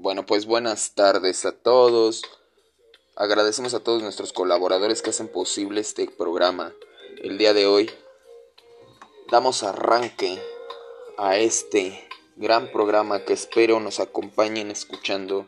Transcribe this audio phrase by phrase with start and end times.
[0.00, 2.22] Bueno, pues buenas tardes a todos.
[3.16, 6.72] Agradecemos a todos nuestros colaboradores que hacen posible este programa.
[7.20, 7.90] El día de hoy
[9.28, 10.40] damos arranque
[11.16, 15.46] a este gran programa que espero nos acompañen escuchando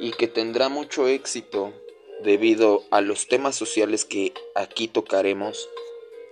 [0.00, 1.74] y que tendrá mucho éxito
[2.22, 5.68] debido a los temas sociales que aquí tocaremos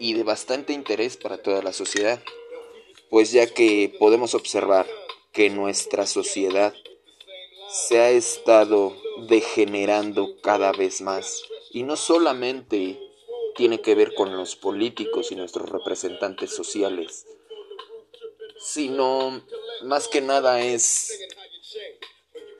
[0.00, 2.22] y de bastante interés para toda la sociedad,
[3.10, 4.86] pues ya que podemos observar
[5.30, 6.72] que nuestra sociedad
[7.74, 8.96] se ha estado
[9.26, 11.42] degenerando cada vez más
[11.72, 13.00] y no solamente
[13.56, 17.26] tiene que ver con los políticos y nuestros representantes sociales,
[18.58, 19.42] sino
[19.82, 21.18] más que nada es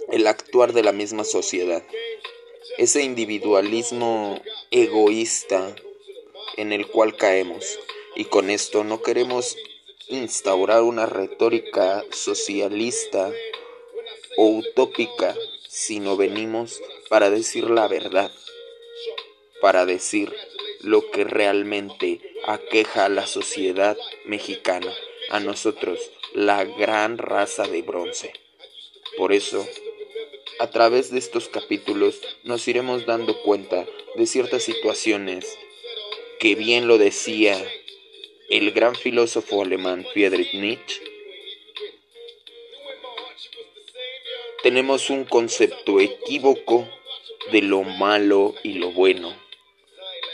[0.09, 1.85] el actuar de la misma sociedad.
[2.77, 5.77] Ese individualismo egoísta
[6.57, 7.79] en el cual caemos.
[8.17, 9.57] Y con esto no queremos
[10.09, 13.33] instaurar una retórica socialista
[14.37, 15.37] o utópica,
[15.69, 18.31] sino venimos para decir la verdad,
[19.61, 20.33] para decir
[20.81, 24.93] lo que realmente aqueja a la sociedad mexicana,
[25.31, 25.99] a nosotros,
[26.35, 28.33] la gran raza de bronce.
[29.17, 29.67] Por eso,
[30.59, 33.87] a través de estos capítulos nos iremos dando cuenta
[34.17, 35.59] de ciertas situaciones
[36.39, 37.57] que bien lo decía
[38.51, 41.01] el gran filósofo alemán Friedrich Nietzsche,
[44.65, 46.89] tenemos un concepto equívoco
[47.53, 49.37] de lo malo y lo bueno,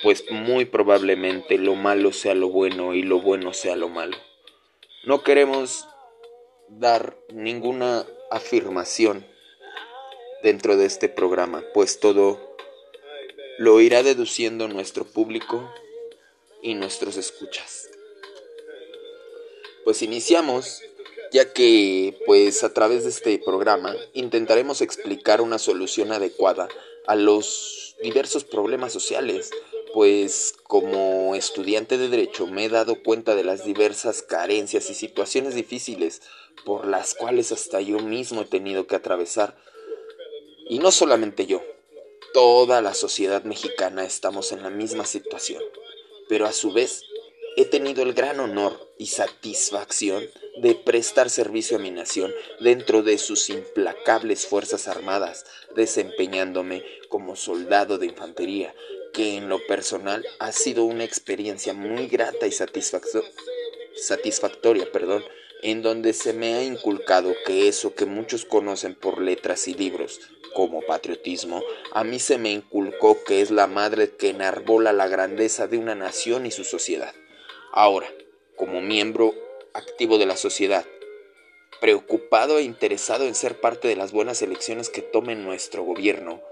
[0.04, 4.16] pues muy probablemente lo malo sea lo bueno y lo bueno sea lo malo.
[5.02, 5.88] No queremos
[6.68, 9.26] dar ninguna afirmación
[10.44, 12.54] dentro de este programa, pues todo
[13.58, 15.74] lo irá deduciendo nuestro público
[16.62, 17.90] y nuestros escuchas.
[19.82, 20.84] Pues iniciamos,
[21.32, 26.68] ya que pues a través de este programa intentaremos explicar una solución adecuada
[27.06, 29.50] a los diversos problemas sociales,
[29.94, 35.54] pues como estudiante de derecho me he dado cuenta de las diversas carencias y situaciones
[35.54, 36.22] difíciles
[36.64, 39.56] por las cuales hasta yo mismo he tenido que atravesar.
[40.68, 41.62] Y no solamente yo,
[42.32, 45.62] toda la sociedad mexicana estamos en la misma situación
[46.30, 47.02] pero a su vez
[47.56, 50.24] he tenido el gran honor y satisfacción
[50.58, 57.98] de prestar servicio a mi nación dentro de sus implacables Fuerzas Armadas, desempeñándome como soldado
[57.98, 58.74] de infantería,
[59.12, 65.24] que en lo personal ha sido una experiencia muy grata y satisfactoria, perdón,
[65.62, 70.20] en donde se me ha inculcado que eso que muchos conocen por letras y libros
[70.54, 71.62] como patriotismo,
[71.92, 75.94] a mí se me inculcó que es la madre que enarbola la grandeza de una
[75.94, 77.14] nación y su sociedad.
[77.72, 78.12] Ahora,
[78.56, 79.32] como miembro
[79.74, 80.84] activo de la sociedad,
[81.80, 86.42] preocupado e interesado en ser parte de las buenas elecciones que tome nuestro gobierno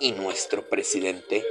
[0.00, 1.44] y nuestro presidente,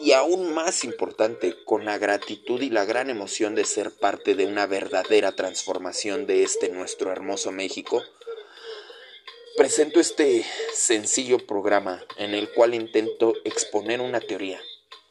[0.00, 4.46] y aún más importante, con la gratitud y la gran emoción de ser parte de
[4.46, 8.02] una verdadera transformación de este nuestro hermoso México,
[9.56, 14.60] presento este sencillo programa en el cual intento exponer una teoría,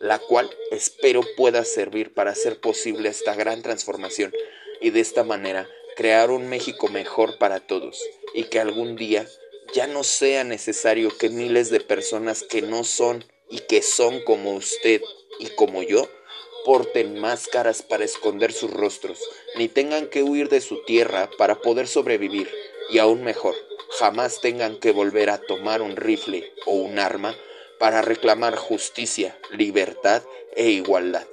[0.02, 4.34] la cual espero pueda servir para hacer posible esta gran transformación
[4.82, 8.04] y de esta manera crear un México mejor para todos
[8.34, 9.28] y que algún día
[9.74, 14.56] ya no sea necesario que miles de personas que no son y que son como
[14.56, 15.02] usted
[15.40, 16.10] y como yo,
[16.66, 19.20] porten máscaras para esconder sus rostros,
[19.56, 22.50] ni tengan que huir de su tierra para poder sobrevivir,
[22.90, 23.56] y aún mejor,
[23.98, 27.36] jamás tengan que volver a tomar un rifle o un arma
[27.82, 30.22] para reclamar justicia, libertad
[30.56, 31.26] e igualdad.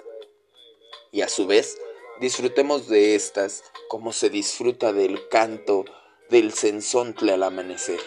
[1.12, 1.76] Y a su vez,
[2.20, 5.84] disfrutemos de estas como se disfruta del canto
[6.30, 8.00] del censontle al amanecer.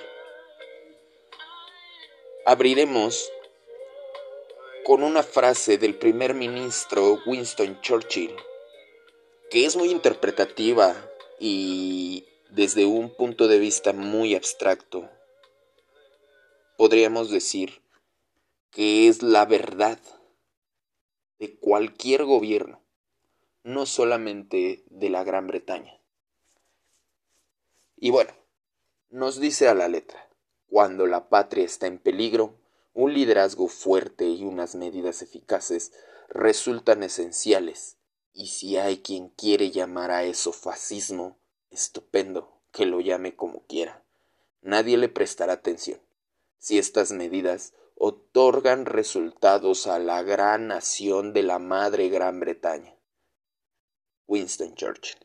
[2.44, 3.32] Abriremos
[4.86, 8.36] con una frase del primer ministro Winston Churchill,
[9.52, 10.96] que es muy interpretativa
[11.40, 15.08] y desde un punto de vista muy abstracto,
[16.76, 17.81] podríamos decir
[18.72, 20.00] que es la verdad
[21.40, 22.82] de cualquier gobierno,
[23.64, 26.00] no solamente de la Gran Bretaña.
[27.98, 28.32] Y bueno,
[29.10, 30.30] nos dice a la letra,
[30.68, 32.56] cuando la patria está en peligro,
[32.94, 35.92] un liderazgo fuerte y unas medidas eficaces
[36.30, 37.98] resultan esenciales,
[38.34, 41.38] y si hay quien quiere llamar a eso fascismo,
[41.70, 44.04] estupendo, que lo llame como quiera.
[44.62, 46.00] Nadie le prestará atención.
[46.58, 52.96] Si estas medidas otorgan resultados a la gran nación de la madre Gran Bretaña.
[54.28, 55.20] Winston Churchill.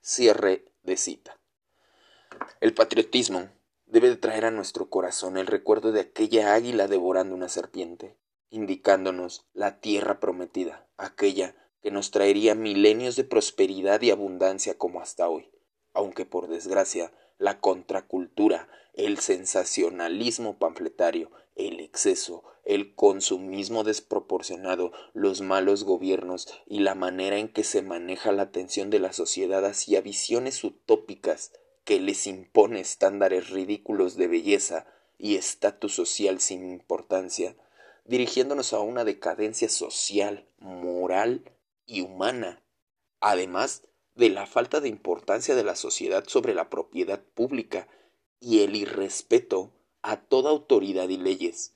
[0.00, 1.38] Cierre de cita.
[2.60, 3.48] El patriotismo
[3.86, 8.18] debe de traer a nuestro corazón el recuerdo de aquella águila devorando una serpiente,
[8.50, 15.28] indicándonos la tierra prometida, aquella que nos traería milenios de prosperidad y abundancia como hasta
[15.28, 15.50] hoy,
[15.92, 25.84] aunque por desgracia la contracultura, el sensacionalismo panfletario, el exceso, el consumismo desproporcionado, los malos
[25.84, 30.64] gobiernos y la manera en que se maneja la atención de la sociedad hacia visiones
[30.64, 31.52] utópicas
[31.84, 34.86] que les impone estándares ridículos de belleza
[35.18, 37.56] y estatus social sin importancia,
[38.04, 41.50] dirigiéndonos a una decadencia social, moral
[41.86, 42.62] y humana,
[43.20, 47.88] además de la falta de importancia de la sociedad sobre la propiedad pública
[48.40, 49.72] y el irrespeto
[50.02, 51.74] a toda autoridad y leyes,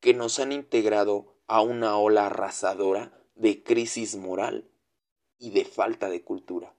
[0.00, 4.70] que nos han integrado a una ola arrasadora de crisis moral
[5.38, 6.74] y de falta de cultura.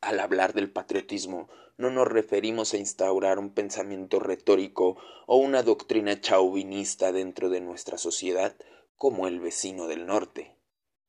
[0.00, 4.96] Al hablar del patriotismo, no nos referimos a instaurar un pensamiento retórico
[5.26, 8.56] o una doctrina chauvinista dentro de nuestra sociedad
[8.96, 10.55] como el vecino del norte.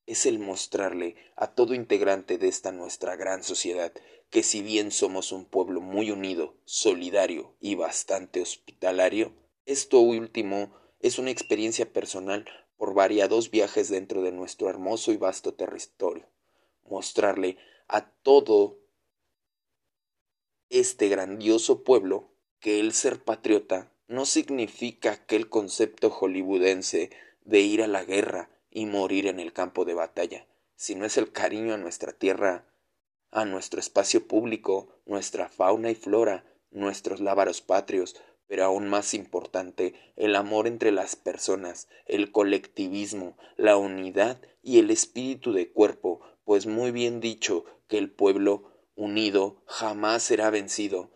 [0.07, 3.91] Es el mostrarle a todo integrante de esta nuestra gran sociedad
[4.29, 9.33] que si bien somos un pueblo muy unido, solidario y bastante hospitalario,
[9.65, 12.45] esto último es una experiencia personal
[12.77, 16.25] por variados viajes dentro de nuestro hermoso y vasto territorio.
[16.85, 17.57] Mostrarle
[17.89, 18.79] a todo
[20.69, 22.31] este grandioso pueblo
[22.61, 27.09] que el ser patriota no significa aquel concepto hollywoodense
[27.43, 30.45] de ir a la guerra y morir en el campo de batalla,
[30.75, 32.67] sino es el cariño a nuestra tierra,
[33.31, 39.95] a nuestro espacio público, nuestra fauna y flora, nuestros lábaros patrios, pero aún más importante,
[40.15, 46.67] el amor entre las personas, el colectivismo, la unidad y el espíritu de cuerpo, pues
[46.67, 51.09] muy bien dicho que el pueblo unido jamás será vencido,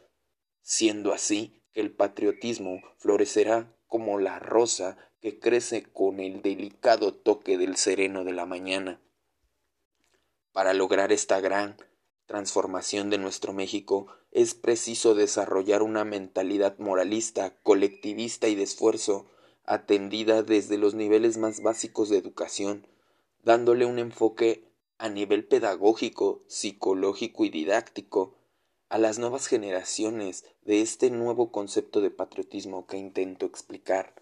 [0.64, 7.58] siendo así que el patriotismo florecerá como la rosa que crece con el delicado toque
[7.58, 9.00] del sereno de la mañana.
[10.52, 11.78] Para lograr esta gran
[12.26, 19.28] transformación de nuestro México es preciso desarrollar una mentalidad moralista, colectivista y de esfuerzo,
[19.64, 22.88] atendida desde los niveles más básicos de educación,
[23.44, 24.66] dándole un enfoque
[24.98, 28.36] a nivel pedagógico, psicológico y didáctico
[28.90, 34.21] a las nuevas generaciones de este nuevo concepto de patriotismo que intento explicar.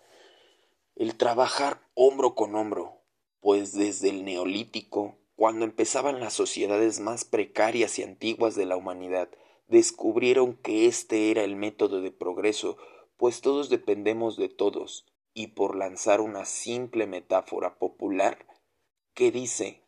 [0.99, 3.05] El trabajar hombro con hombro,
[3.39, 9.29] pues desde el neolítico, cuando empezaban las sociedades más precarias y antiguas de la humanidad,
[9.69, 12.75] descubrieron que este era el método de progreso,
[13.15, 18.45] pues todos dependemos de todos, y por lanzar una simple metáfora popular
[19.13, 19.85] que dice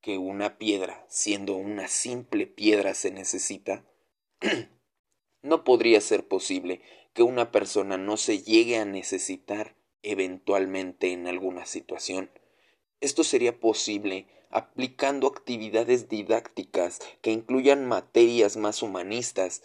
[0.00, 3.84] que una piedra, siendo una simple piedra, se necesita,
[5.42, 6.80] no podría ser posible
[7.12, 12.30] que una persona no se llegue a necesitar eventualmente en alguna situación.
[13.00, 19.62] Esto sería posible aplicando actividades didácticas que incluyan materias más humanistas,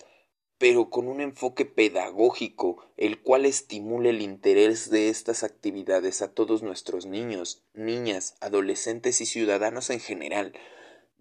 [0.57, 6.63] pero con un enfoque pedagógico, el cual estimule el interés de estas actividades a todos
[6.63, 10.53] nuestros niños, niñas, adolescentes y ciudadanos en general,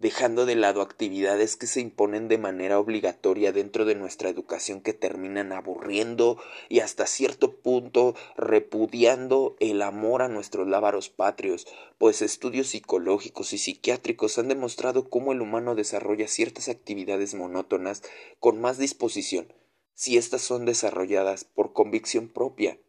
[0.02, 4.94] dejando de lado actividades que se imponen de manera obligatoria dentro de nuestra educación que
[4.94, 12.66] terminan aburriendo y hasta cierto punto repudiando el amor a nuestros lábaros patrios, pues estudios
[12.66, 18.02] psicológicos y psiquiátricos han demostrado cómo el humano desarrolla ciertas actividades monótonas
[18.40, 19.54] con más disposición
[19.94, 22.80] si éstas son desarrolladas por convicción propia.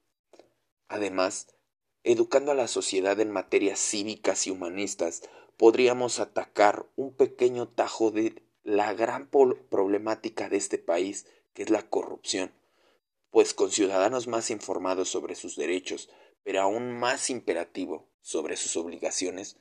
[0.87, 1.45] Además,
[2.03, 5.21] educando a la sociedad en materias cívicas y humanistas,
[5.57, 11.89] podríamos atacar un pequeño tajo de la gran problemática de este país, que es la
[11.89, 12.53] corrupción,
[13.29, 16.09] pues con ciudadanos más informados sobre sus derechos,
[16.43, 19.57] pero aún más imperativo sobre sus obligaciones,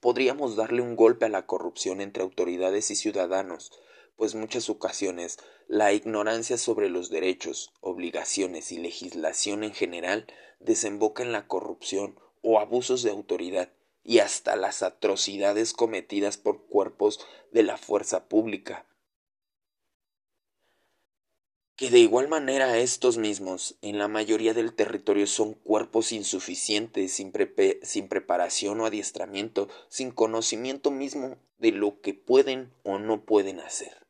[0.00, 3.72] podríamos darle un golpe a la corrupción entre autoridades y ciudadanos,
[4.16, 10.26] pues muchas ocasiones la ignorancia sobre los derechos, obligaciones y legislación en general
[10.60, 13.72] desemboca en la corrupción o abusos de autoridad
[14.04, 17.20] y hasta las atrocidades cometidas por cuerpos
[17.52, 18.86] de la fuerza pública.
[21.76, 27.32] Que de igual manera estos mismos en la mayoría del territorio son cuerpos insuficientes, sin,
[27.82, 34.06] sin preparación o adiestramiento, sin conocimiento mismo de lo que pueden o no pueden hacer,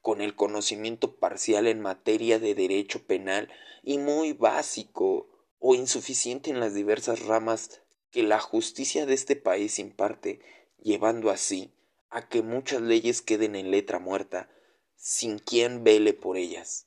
[0.00, 3.48] con el conocimiento parcial en materia de derecho penal
[3.82, 7.83] y muy básico o insuficiente en las diversas ramas
[8.14, 10.38] que la justicia de este país imparte,
[10.78, 11.74] llevando así
[12.10, 14.48] a que muchas leyes queden en letra muerta,
[14.94, 16.86] sin quien vele por ellas,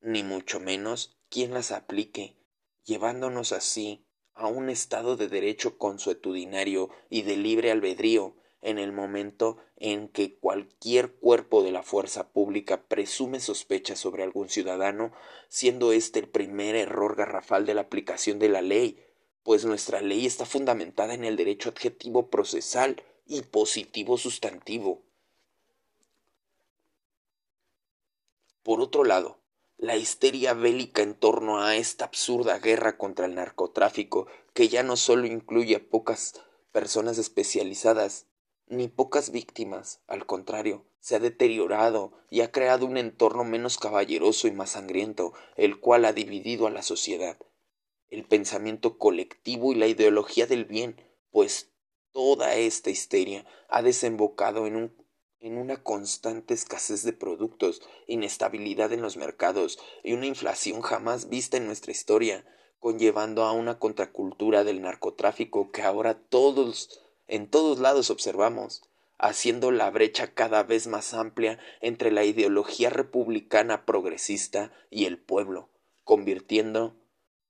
[0.00, 2.34] ni mucho menos quien las aplique,
[2.82, 9.58] llevándonos así a un estado de derecho consuetudinario y de libre albedrío en el momento
[9.76, 15.12] en que cualquier cuerpo de la fuerza pública presume sospechas sobre algún ciudadano,
[15.48, 19.04] siendo este el primer error garrafal de la aplicación de la ley,
[19.48, 25.00] pues nuestra ley está fundamentada en el derecho adjetivo procesal y positivo sustantivo.
[28.62, 29.38] Por otro lado,
[29.78, 34.98] la histeria bélica en torno a esta absurda guerra contra el narcotráfico, que ya no
[34.98, 36.34] solo incluye a pocas
[36.70, 38.26] personas especializadas,
[38.66, 44.46] ni pocas víctimas, al contrario, se ha deteriorado y ha creado un entorno menos caballeroso
[44.46, 47.38] y más sangriento, el cual ha dividido a la sociedad.
[48.10, 50.96] El pensamiento colectivo y la ideología del bien,
[51.30, 51.70] pues
[52.12, 55.08] toda esta histeria ha desembocado en un
[55.40, 61.56] en una constante escasez de productos, inestabilidad en los mercados y una inflación jamás vista
[61.56, 62.44] en nuestra historia,
[62.80, 68.82] conllevando a una contracultura del narcotráfico que ahora todos en todos lados observamos,
[69.18, 75.68] haciendo la brecha cada vez más amplia entre la ideología republicana progresista y el pueblo,
[76.04, 76.96] convirtiendo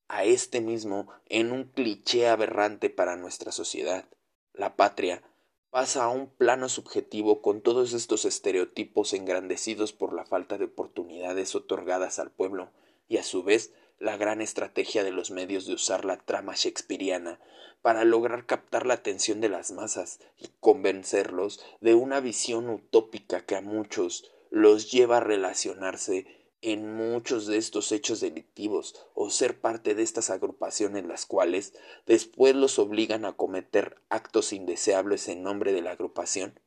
[0.08, 4.06] a este mismo en un cliché aberrante para nuestra sociedad.
[4.54, 5.22] La patria
[5.70, 11.54] pasa a un plano subjetivo con todos estos estereotipos engrandecidos por la falta de oportunidades
[11.54, 12.70] otorgadas al pueblo
[13.06, 17.40] y a su vez la gran estrategia de los medios de usar la trama shakespeariana
[17.82, 23.56] para lograr captar la atención de las masas y convencerlos de una visión utópica que
[23.56, 26.26] a muchos los lleva a relacionarse
[26.60, 31.74] en muchos de estos hechos delictivos o ser parte de estas agrupaciones las cuales
[32.06, 36.60] después los obligan a cometer actos indeseables en nombre de la agrupación,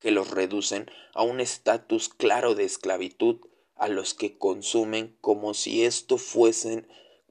[0.00, 3.40] que los reducen a un estatus claro de esclavitud
[3.74, 6.88] a los que consumen como si esto fuesen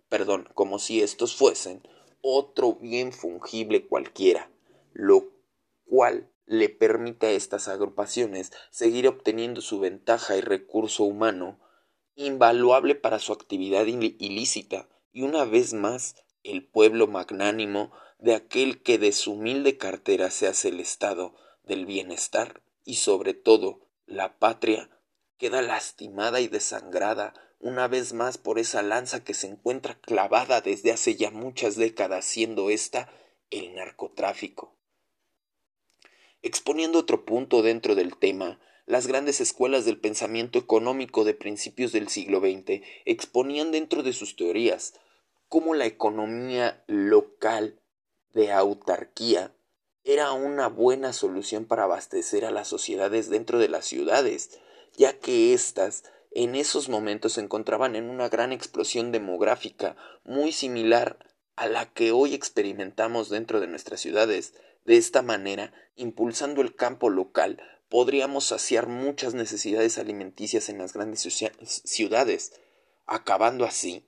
[0.09, 1.81] perdón, como si estos fuesen
[2.21, 4.49] otro bien fungible cualquiera,
[4.93, 5.29] lo
[5.85, 11.59] cual le permite a estas agrupaciones seguir obteniendo su ventaja y recurso humano
[12.15, 18.97] invaluable para su actividad ilícita, y una vez más el pueblo magnánimo de aquel que
[18.97, 24.89] de su humilde cartera se hace el estado del bienestar y sobre todo la patria
[25.37, 30.91] queda lastimada y desangrada una vez más por esa lanza que se encuentra clavada desde
[30.91, 33.11] hace ya muchas décadas siendo ésta
[33.49, 34.76] el narcotráfico.
[36.47, 42.07] Exponiendo otro punto dentro del tema, las grandes escuelas del pensamiento económico de principios del
[42.07, 44.93] siglo XX exponían dentro de sus teorías
[45.49, 47.81] cómo la economía local
[48.33, 49.53] de autarquía
[50.05, 54.57] era una buena solución para abastecer a las sociedades dentro de las ciudades,
[54.95, 61.19] ya que éstas en esos momentos se encontraban en una gran explosión demográfica muy similar
[61.57, 64.53] a la que hoy experimentamos dentro de nuestras ciudades.
[64.87, 71.19] De esta manera, impulsando el campo local, podríamos saciar muchas necesidades alimenticias en las grandes
[71.83, 72.53] ciudades,
[73.05, 74.05] acabando así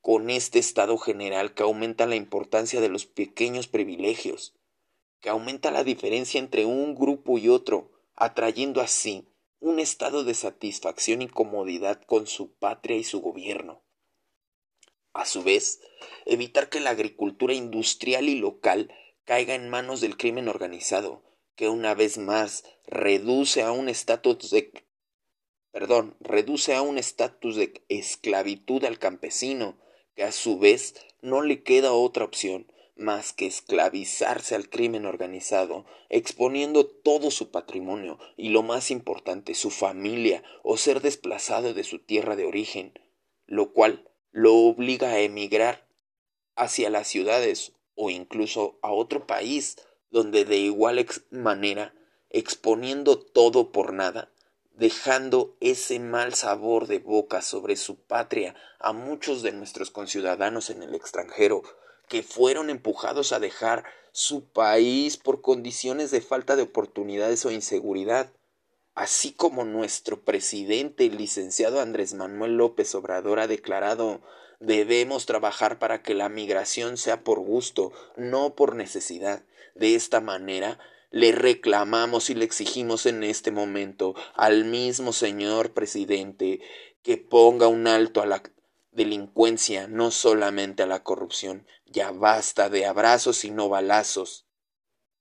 [0.00, 4.56] con este estado general que aumenta la importancia de los pequeños privilegios,
[5.20, 9.28] que aumenta la diferencia entre un grupo y otro, atrayendo así
[9.60, 13.84] un estado de satisfacción y comodidad con su patria y su gobierno.
[15.12, 15.82] A su vez,
[16.26, 18.92] evitar que la agricultura industrial y local
[19.24, 21.22] caiga en manos del crimen organizado,
[21.56, 24.72] que una vez más reduce a un estatus de
[25.70, 29.76] perdón, reduce a un estatus de esclavitud al campesino,
[30.14, 35.84] que a su vez no le queda otra opción más que esclavizarse al crimen organizado,
[36.10, 41.98] exponiendo todo su patrimonio y lo más importante, su familia, o ser desplazado de su
[41.98, 42.92] tierra de origen,
[43.46, 45.88] lo cual lo obliga a emigrar
[46.54, 49.76] hacia las ciudades o incluso a otro país
[50.10, 51.94] donde de igual manera,
[52.30, 54.30] exponiendo todo por nada,
[54.72, 60.82] dejando ese mal sabor de boca sobre su patria a muchos de nuestros conciudadanos en
[60.82, 61.62] el extranjero,
[62.08, 68.32] que fueron empujados a dejar su país por condiciones de falta de oportunidades o inseguridad,
[68.94, 74.22] así como nuestro presidente, el licenciado Andrés Manuel López Obrador, ha declarado
[74.60, 79.44] debemos trabajar para que la migración sea por gusto, no por necesidad.
[79.74, 80.78] De esta manera,
[81.10, 86.60] le reclamamos y le exigimos en este momento al mismo señor presidente
[87.02, 88.42] que ponga un alto a la
[88.90, 91.66] delincuencia, no solamente a la corrupción.
[91.86, 94.46] Ya basta de abrazos y no balazos.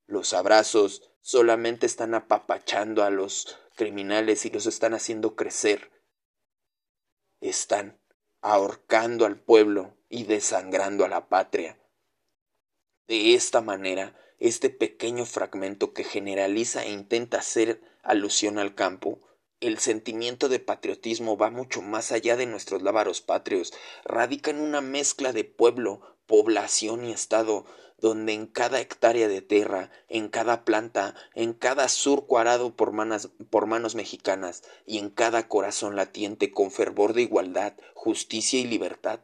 [0.08, 5.92] Los abrazos solamente están apapachando a los criminales y los están haciendo crecer.
[7.42, 8.00] están
[8.44, 11.80] ahorcando al pueblo y desangrando a la patria.
[13.08, 19.20] De esta manera, este pequeño fragmento que generaliza e intenta hacer alusión al campo,
[19.62, 23.74] el sentimiento de patriotismo va mucho más allá de nuestros lábaros patrios,
[24.04, 27.64] radica en una mezcla de pueblo, población y Estado,
[28.00, 32.92] donde en cada hectárea de tierra, en cada planta, en cada surco arado por,
[33.52, 39.20] por manos mexicanas y en cada corazón latiente con fervor de igualdad, justicia y libertad,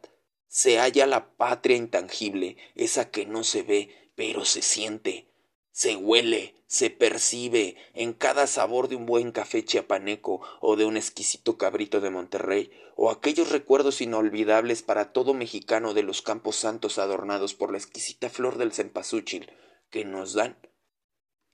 [0.46, 5.26] se halla la patria intangible, esa que no se ve, pero se siente,
[5.72, 10.96] se huele, se percibe en cada sabor de un buen café chiapaneco o de un
[10.96, 17.00] exquisito cabrito de Monterrey, o aquellos recuerdos inolvidables para todo mexicano de los campos santos
[17.00, 19.50] adornados por la exquisita flor del cempasúchil,
[19.90, 20.58] que nos dan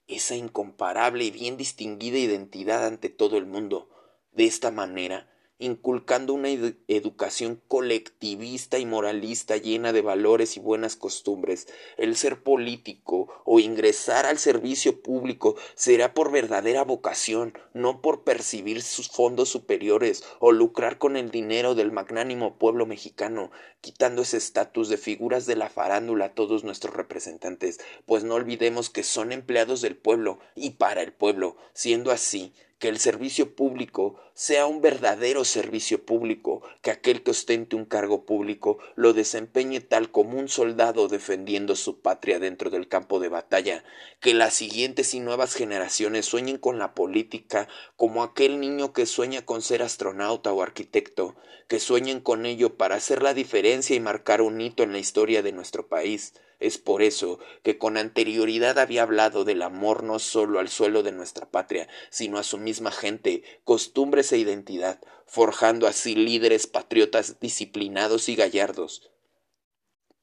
[0.05, 3.89] esa incomparable y bien distinguida identidad ante todo el mundo.
[4.33, 11.67] De esta manera, inculcando una educación colectivista y moralista llena de valores y buenas costumbres.
[11.97, 18.83] El ser político o ingresar al servicio público será por verdadera vocación, no por percibir
[18.83, 24.89] sus fondos superiores o lucrar con el dinero del magnánimo pueblo mexicano, quitando ese estatus
[24.89, 29.81] de figuras de la farándula a todos nuestros representantes, pues no olvidemos que son empleados
[29.81, 31.57] del pueblo y para el pueblo.
[31.73, 37.75] Siendo así, que el servicio público sea un verdadero servicio público, que aquel que ostente
[37.75, 43.19] un cargo público lo desempeñe tal como un soldado defendiendo su patria dentro del campo
[43.19, 43.83] de batalla,
[44.19, 49.43] que las siguientes y nuevas generaciones sueñen con la política como aquel niño que sueña
[49.43, 51.35] con ser astronauta o arquitecto,
[51.67, 55.41] que sueñen con ello para hacer la diferencia y marcar un hito en la historia
[55.41, 60.59] de nuestro país, es por eso que con anterioridad había hablado del amor no solo
[60.59, 66.15] al suelo de nuestra patria, sino a su misma gente, costumbres e identidad, forjando así
[66.15, 69.11] líderes patriotas disciplinados y gallardos.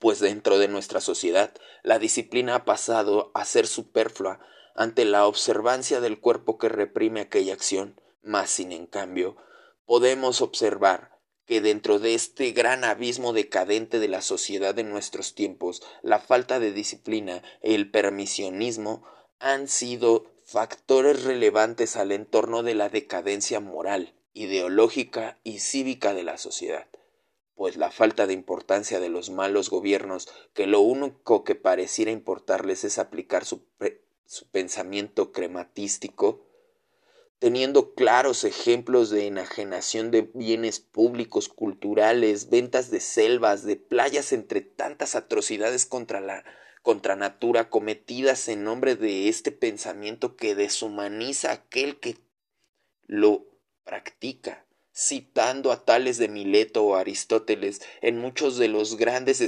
[0.01, 4.41] Pues dentro de nuestra sociedad la disciplina ha pasado a ser superflua
[4.75, 9.37] ante la observancia del cuerpo que reprime aquella acción, mas sin en cambio
[9.87, 11.14] podemos observar
[11.47, 16.59] que dentro de este gran abismo decadente de la sociedad de nuestros tiempos, la falta
[16.59, 19.05] de disciplina, el permisionismo
[19.39, 26.39] han sido factores relevantes al entorno de la decadencia moral, ideológica y cívica de la
[26.39, 26.87] sociedad,
[27.55, 32.85] pues la falta de importancia de los malos gobiernos, que lo único que pareciera importarles
[32.85, 33.65] es aplicar su,
[34.27, 36.47] su pensamiento crematístico,
[37.45, 44.63] teniendo claros ejemplos de enajenación de bienes públicos, culturales, ventas de selvas, de playas, entre
[44.63, 46.43] tantas atrocidades contra la
[46.81, 52.17] contra natura cometidas en nombre de este pensamiento que deshumaniza a aquel que
[53.07, 53.45] lo
[53.85, 54.65] practica,
[54.97, 59.43] citando a tales de Mileto o Aristóteles en muchos de los grandes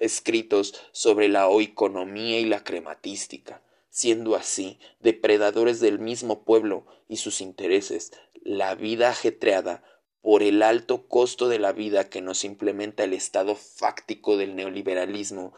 [0.00, 3.62] escritos sobre la oeconomía y la crematística
[3.96, 9.82] siendo así depredadores del mismo pueblo y sus intereses, la vida ajetreada
[10.20, 15.54] por el alto costo de la vida que nos implementa el estado fáctico del neoliberalismo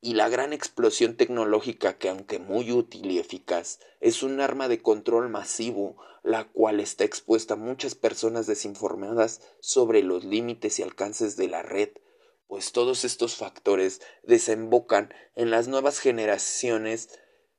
[0.00, 4.82] y la gran explosión tecnológica que aunque muy útil y eficaz es un arma de
[4.82, 11.36] control masivo la cual está expuesta a muchas personas desinformadas sobre los límites y alcances
[11.36, 11.90] de la red
[12.48, 17.08] pues todos estos factores desembocan en las nuevas generaciones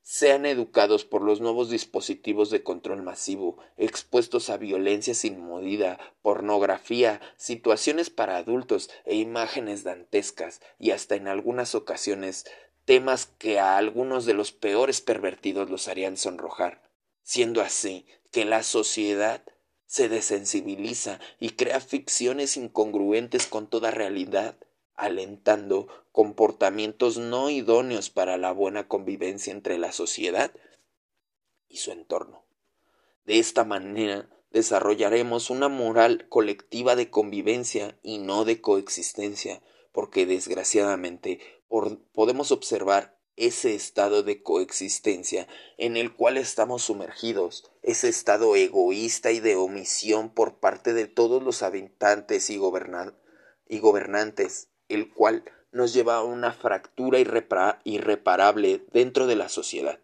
[0.04, 7.22] sean educados por los nuevos dispositivos de control masivo, expuestos a violencia sin medida, pornografía,
[7.38, 12.44] situaciones para adultos e imágenes dantescas, y hasta en algunas ocasiones
[12.84, 16.82] temas que a algunos de los peores pervertidos los harían sonrojar,
[17.22, 19.42] siendo así que la sociedad
[19.86, 24.58] se desensibiliza y crea ficciones incongruentes con toda realidad,
[24.96, 30.52] alentando comportamientos no idóneos para la buena convivencia entre la sociedad
[31.68, 32.44] y su entorno.
[33.24, 41.40] De esta manera desarrollaremos una moral colectiva de convivencia y no de coexistencia, porque desgraciadamente
[42.12, 49.40] podemos observar ese estado de coexistencia en el cual estamos sumergidos, ese estado egoísta y
[49.40, 56.16] de omisión por parte de todos los habitantes y, y gobernantes el cual nos lleva
[56.16, 59.98] a una fractura irreparable dentro de la sociedad,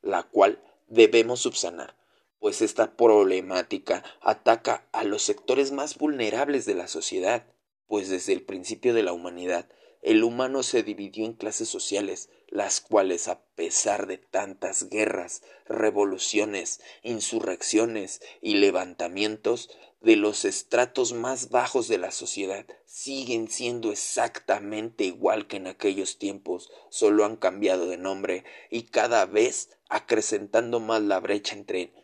[0.00, 1.96] la cual debemos subsanar,
[2.38, 7.46] pues esta problemática ataca a los sectores más vulnerables de la sociedad,
[7.86, 9.68] pues desde el principio de la humanidad
[10.02, 16.82] el humano se dividió en clases sociales, las cuales a pesar de tantas guerras, revoluciones,
[17.02, 19.70] insurrecciones y levantamientos
[20.02, 26.18] de los estratos más bajos de la sociedad, siguen siendo exactamente igual que en aquellos
[26.18, 31.94] tiempos, solo han cambiado de nombre y cada vez acrecentando más la brecha entre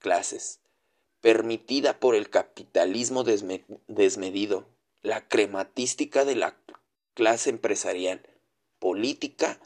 [0.00, 0.58] clases,
[1.20, 4.66] permitida por el capitalismo desmedido,
[5.02, 6.56] la crematística de la
[7.14, 8.28] clase empresarial,
[8.80, 9.60] política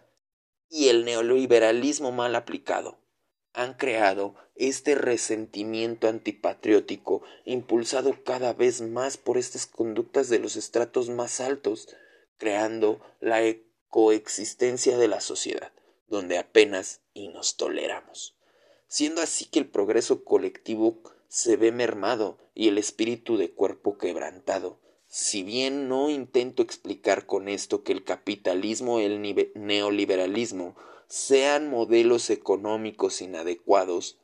[0.69, 2.99] y el neoliberalismo mal aplicado
[3.57, 11.09] han creado este resentimiento antipatriótico impulsado cada vez más por estas conductas de los estratos
[11.09, 11.89] más altos,
[12.37, 13.41] creando la
[13.89, 15.73] coexistencia de la sociedad,
[16.07, 18.37] donde apenas y nos toleramos.
[18.89, 20.99] Siendo así que el progreso colectivo
[21.29, 24.79] se ve mermado y el espíritu de cuerpo quebrantado,
[25.19, 30.77] si bien no intento explicar con esto que el capitalismo y el neoliberalismo
[31.09, 34.19] sean modelos económicos inadecuados,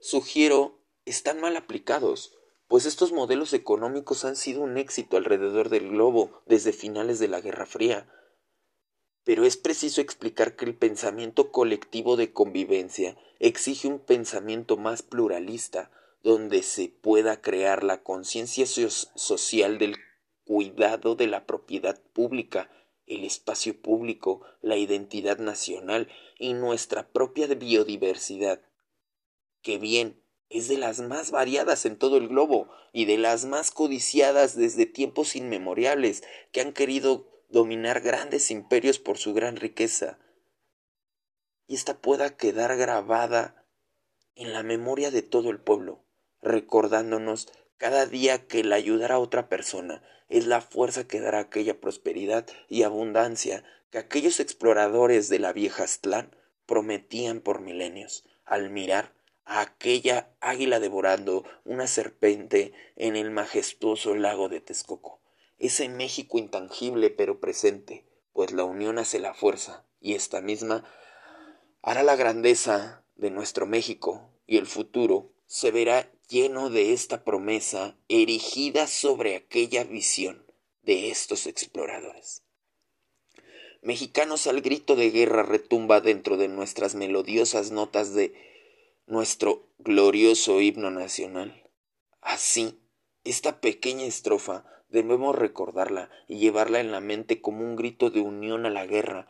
[0.00, 6.42] sugiero están mal aplicados, pues estos modelos económicos han sido un éxito alrededor del globo
[6.46, 8.12] desde finales de la Guerra Fría.
[9.22, 15.92] Pero es preciso explicar que el pensamiento colectivo de convivencia exige un pensamiento más pluralista,
[16.22, 19.96] donde se pueda crear la conciencia social del
[20.44, 22.70] cuidado de la propiedad pública,
[23.06, 28.60] el espacio público, la identidad nacional y nuestra propia biodiversidad,
[29.62, 33.70] que bien es de las más variadas en todo el globo y de las más
[33.70, 40.18] codiciadas desde tiempos inmemoriales que han querido dominar grandes imperios por su gran riqueza.
[41.66, 43.64] Y ésta pueda quedar grabada
[44.34, 46.04] en la memoria de todo el pueblo
[46.42, 51.80] recordándonos cada día que el ayudar a otra persona es la fuerza que dará aquella
[51.80, 59.12] prosperidad y abundancia que aquellos exploradores de la vieja Aztlán prometían por milenios, al mirar
[59.44, 65.20] a aquella águila devorando una serpiente en el majestuoso lago de Texcoco,
[65.58, 70.84] ese México intangible pero presente, pues la unión hace la fuerza, y esta misma
[71.82, 77.98] hará la grandeza de nuestro México, y el futuro se verá lleno de esta promesa
[78.08, 80.46] erigida sobre aquella visión
[80.82, 82.44] de estos exploradores.
[83.82, 88.32] Mexicanos al grito de guerra retumba dentro de nuestras melodiosas notas de
[89.06, 91.68] nuestro glorioso himno nacional.
[92.20, 92.78] Así,
[93.24, 98.66] esta pequeña estrofa debemos recordarla y llevarla en la mente como un grito de unión
[98.66, 99.28] a la guerra,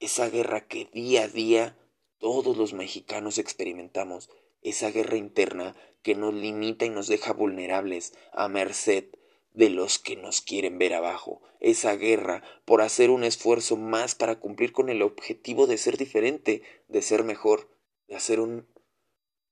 [0.00, 1.76] esa guerra que día a día
[2.18, 4.30] todos los mexicanos experimentamos,
[4.62, 9.06] esa guerra interna que nos limita y nos deja vulnerables a merced
[9.52, 14.38] de los que nos quieren ver abajo, esa guerra por hacer un esfuerzo más para
[14.38, 17.68] cumplir con el objetivo de ser diferente, de ser mejor,
[18.06, 18.68] de hacer un,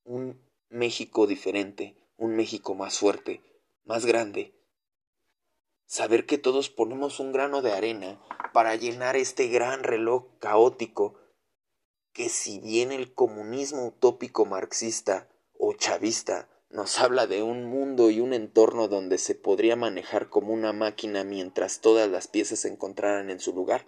[0.05, 3.42] un México diferente, un México más fuerte,
[3.85, 4.55] más grande.
[5.87, 8.21] Saber que todos ponemos un grano de arena
[8.53, 11.19] para llenar este gran reloj caótico
[12.16, 18.20] que si bien el comunismo utópico marxista o chavista nos habla de un mundo y
[18.20, 23.29] un entorno donde se podría manejar como una máquina mientras todas las piezas se encontraran
[23.29, 23.87] en su lugar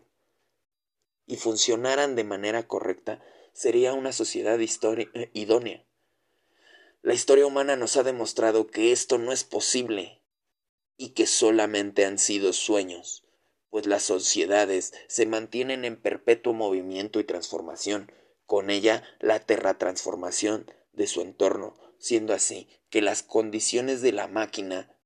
[1.24, 5.86] y funcionaran de manera correcta, sería una sociedad eh, idónea.
[7.00, 10.22] La historia humana nos ha demostrado que esto no es posible
[10.98, 13.24] y que solamente han sido sueños,
[13.70, 18.10] pues las sociedades se mantienen en perpetuo movimiento y transformación,
[18.46, 24.96] con ella la terratransformación de su entorno, siendo así que las condiciones de la máquina,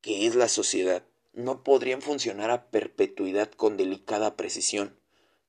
[0.00, 5.00] que es la sociedad, no podrían funcionar a perpetuidad con delicada precisión,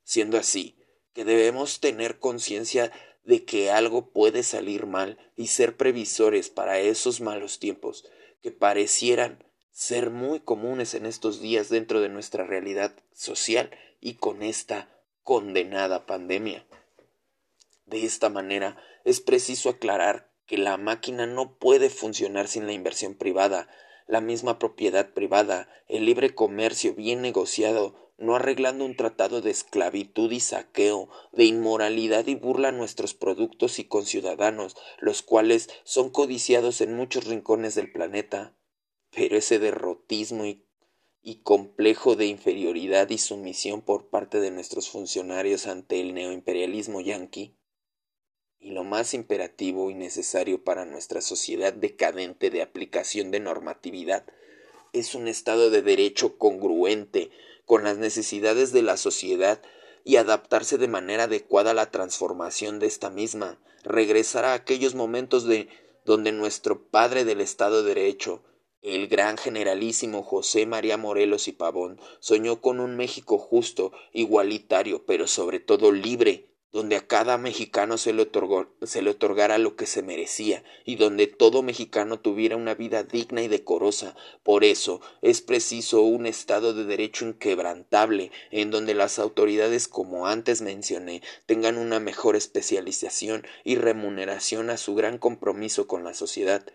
[0.04, 0.78] siendo así
[1.14, 2.92] que debemos tener conciencia
[3.24, 8.06] de que algo puede salir mal y ser previsores para esos malos tiempos
[8.42, 9.44] que parecieran
[9.76, 14.90] ser muy comunes en estos días dentro de nuestra realidad social y con esta
[15.22, 16.66] condenada pandemia.
[17.86, 23.16] De esta manera es preciso aclarar que la máquina no puede funcionar sin la inversión
[23.16, 23.68] privada,
[24.08, 30.32] la misma propiedad privada, el libre comercio bien negociado, no arreglando un tratado de esclavitud
[30.32, 36.80] y saqueo, de inmoralidad y burla a nuestros productos y conciudadanos, los cuales son codiciados
[36.80, 38.54] en muchos rincones del planeta.
[39.16, 40.62] Pero ese derrotismo y,
[41.44, 47.56] complejo de inferioridad y sumisión por parte de nuestros funcionarios ante el neoimperialismo yanqui
[48.60, 54.26] y lo más imperativo y necesario para nuestra sociedad decadente de aplicación de normatividad
[54.92, 57.30] es un Estado de Derecho congruente
[57.66, 59.62] con las necesidades de la sociedad
[60.04, 65.46] y adaptarse de manera adecuada a la transformación de esta misma, regresar a aquellos momentos
[65.46, 65.68] de
[66.06, 68.44] donde nuestro padre del Estado de Derecho,
[68.86, 75.26] el gran generalísimo José María Morelos y Pavón, soñó con un México justo, igualitario, pero
[75.26, 78.22] sobre todo libre, donde a cada mexicano se le,
[79.10, 84.16] otorgara lo que se merecía y donde todo mexicano tuviera una vida digna y decorosa.
[84.44, 90.62] Por eso es preciso un Estado de Derecho inquebrantable, en donde las autoridades, como antes
[90.62, 96.66] mencioné, tengan una mejor especialización y remuneración a su gran compromiso con la sociedad,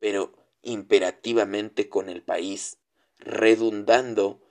[0.00, 2.78] pero imperativamente con el país,
[3.18, 4.42] redundando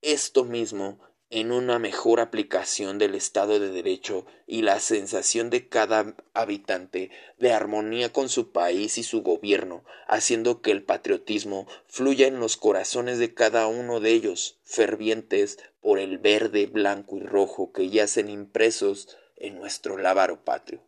[0.00, 0.98] esto mismo
[1.32, 7.54] en una mejor aplicación del Estado de Derecho y la sensación de cada habitante de
[7.54, 13.18] armonía con su país y su gobierno, haciendo que el patriotismo fluya en los corazones
[13.18, 19.16] de cada uno de ellos, fervientes por el verde, blanco y rojo que yacen impresos
[19.36, 20.82] en nuestro lábaro patrio.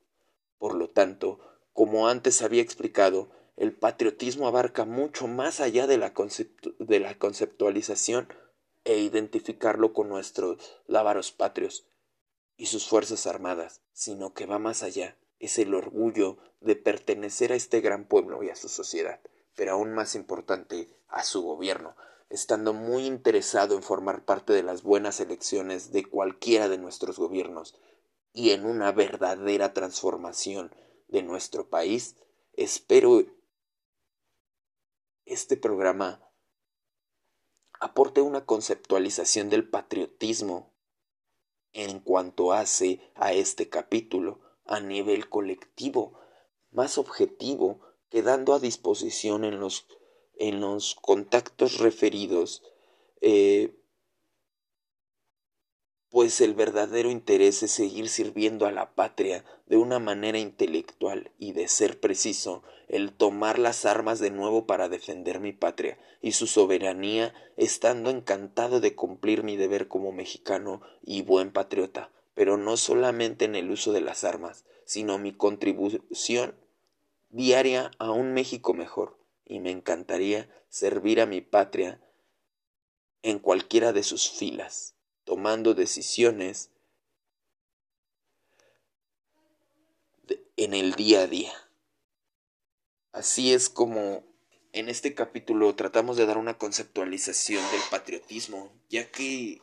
[0.59, 1.41] Por lo tanto,
[1.73, 6.13] como antes había explicado, el patriotismo abarca mucho más allá de la,
[7.19, 8.29] conceptualización
[8.85, 11.87] e identificarlo con nuestros lábaros patrios
[12.57, 17.57] y sus fuerzas armadas, sino que va más allá, es el orgullo de pertenecer a
[17.57, 19.21] este gran pueblo y a su sociedad,
[19.55, 21.95] pero aún más importante, a su gobierno,
[22.31, 27.77] estando muy interesado en formar parte de las buenas elecciones de cualquiera de nuestros gobiernos
[28.33, 30.75] y en una verdadera transformación
[31.09, 32.17] de nuestro país,
[32.57, 33.25] espero
[35.27, 36.21] este programa
[37.81, 40.73] aporte una conceptualización del patriotismo
[41.73, 46.19] en cuanto hace a este capítulo a nivel colectivo,
[46.71, 49.87] más objetivo, quedando a disposición en los,
[50.37, 52.63] en los contactos referidos
[53.21, 53.77] eh,
[56.15, 61.55] pues el verdadero interés es seguir sirviendo a la patria de una manera intelectual y,
[61.55, 66.47] de ser preciso, el tomar las armas de nuevo para defender mi patria y su
[66.47, 73.45] soberanía, estando encantado de cumplir mi deber como mexicano y buen patriota, pero no solamente
[73.45, 76.55] en el uso de las armas, sino mi contribución
[77.31, 82.01] diaria a un México mejor, y me encantaría servir a mi patria
[83.25, 84.94] en cualquiera de sus filas
[85.25, 86.71] tomando decisiones
[90.57, 91.53] en el día a día.
[93.13, 94.25] Así es como
[94.73, 99.61] en este capítulo tratamos de dar una conceptualización del patriotismo, ya que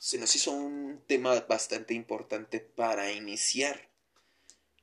[0.00, 3.90] se nos hizo un tema bastante importante para iniciar,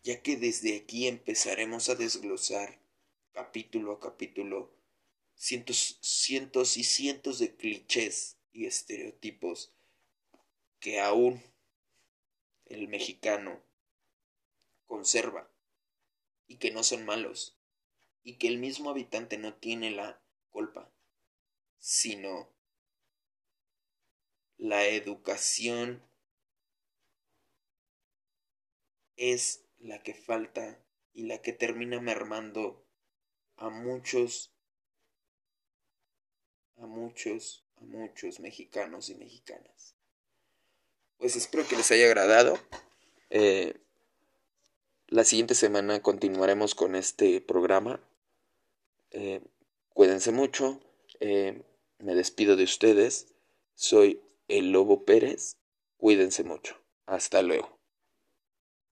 [0.04, 2.80] ya que desde aquí empezaremos a desglosar
[3.34, 4.72] capítulo a capítulo
[5.36, 9.74] cientos, y cientos de clichés y estereotipos
[10.80, 11.44] que aún
[12.66, 13.62] el mexicano
[14.86, 15.52] conserva
[16.48, 17.58] y que no son malos
[18.24, 20.92] y que el mismo habitante no tiene la culpa,
[21.78, 22.50] sino
[24.58, 26.04] la educación
[29.16, 32.86] es la que falta y la que termina mermando
[33.56, 34.54] a muchos,
[36.78, 39.99] a muchos, a muchos mexicanos y mexicanas
[41.20, 42.58] pues espero que les haya agradado.
[43.30, 43.76] Eh,
[45.08, 48.00] la siguiente semana continuaremos con este programa.
[49.12, 49.42] Eh,
[49.94, 50.80] cuídense mucho.
[51.20, 51.62] Eh,
[52.00, 53.28] me despido de ustedes.
[53.76, 55.58] Soy el Lobo Pérez.
[55.98, 56.78] Cuídense mucho.
[57.06, 57.79] Hasta luego.